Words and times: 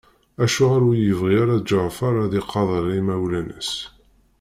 Acuɣer 0.43 0.81
ur 0.89 0.97
yibɣi 1.01 1.33
ara 1.41 1.57
Ǧeɛfer 1.67 2.15
ad 2.23 2.33
iqadeṛ 2.41 2.85
imawlan-is? 2.99 3.71